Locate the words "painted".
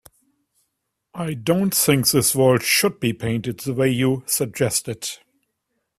3.13-3.59